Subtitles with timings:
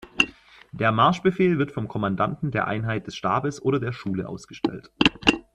[0.71, 4.89] Der Marschbefehl wird vom Kommandanten der Einheit, des Stabes oder der Schule ausgestellt.